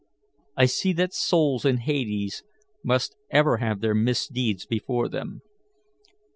[0.57, 2.41] I see that souls in hades
[2.83, 5.43] must ever have their misdeeds before them.